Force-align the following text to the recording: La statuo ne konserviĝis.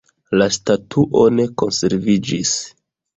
La 0.41 0.45
statuo 0.53 1.21
ne 1.39 1.45
konserviĝis. 1.63 2.55